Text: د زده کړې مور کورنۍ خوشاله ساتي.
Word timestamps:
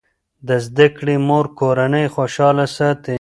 د 0.47 0.49
زده 0.65 0.87
کړې 0.97 1.15
مور 1.27 1.45
کورنۍ 1.59 2.05
خوشاله 2.15 2.65
ساتي. 2.77 3.09